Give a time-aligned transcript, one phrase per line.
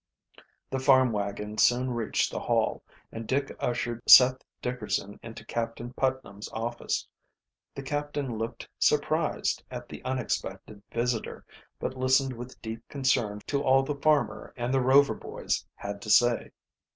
[0.71, 6.49] The farm wagon soon reached the Hall, and Dick ushered Seth Dickerson into Captain Putnam's
[6.51, 7.07] office.
[7.75, 11.45] The captain looked surprised at the unexpected visitor,
[11.79, 16.09] but listened with deep concern to all the farmer and the Rover boys had to
[16.09, 16.49] say.